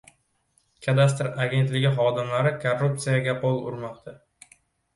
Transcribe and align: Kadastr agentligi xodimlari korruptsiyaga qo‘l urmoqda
Kadastr 0.85 1.29
agentligi 1.43 1.93
xodimlari 1.99 2.55
korruptsiyaga 2.65 3.39
qo‘l 3.47 3.63
urmoqda 3.69 4.19